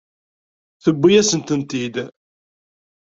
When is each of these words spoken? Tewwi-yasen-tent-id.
Tewwi-yasen-tent-id. 0.83 1.95